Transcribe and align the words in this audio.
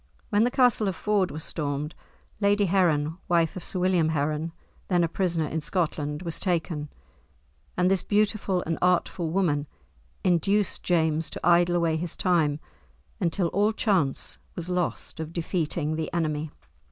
When 0.31 0.45
the 0.45 0.49
castle 0.49 0.87
of 0.87 0.95
Ford 0.95 1.29
was 1.29 1.43
stormed, 1.43 1.93
Lady 2.39 2.65
Heron, 2.65 3.19
wife 3.27 3.55
of 3.55 3.63
Sir 3.63 3.77
William 3.77 4.09
Heron, 4.09 4.51
then 4.87 5.03
a 5.03 5.07
prisoner 5.07 5.45
in 5.45 5.61
Scotland, 5.61 6.23
was 6.23 6.39
taken, 6.39 6.89
and 7.77 7.91
this 7.91 8.01
beautiful 8.01 8.63
and 8.65 8.79
artful 8.81 9.29
woman 9.29 9.67
induced 10.23 10.81
James 10.81 11.29
to 11.29 11.47
idle 11.47 11.75
away 11.75 11.97
his 11.97 12.15
time 12.17 12.59
until 13.19 13.49
all 13.49 13.73
chance 13.73 14.39
was 14.55 14.69
lost 14.69 15.19
of 15.19 15.33
defeating 15.33 15.95
the 15.95 16.11
enemy. 16.15 16.49